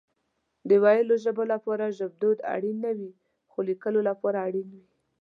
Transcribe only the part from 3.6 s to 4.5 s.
ليکلو لپاره